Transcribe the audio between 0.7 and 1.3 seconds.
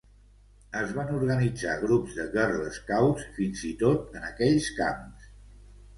Es van